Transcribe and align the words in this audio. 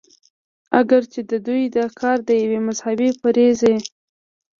اګر 0.79 1.03
چې 1.13 1.21
د 1.31 1.33
دوي 1.45 1.65
دا 1.77 1.85
کار 1.99 2.17
د 2.27 2.29
يوې 2.43 2.59
مذهبي 2.67 3.09
فريضې 3.21 3.75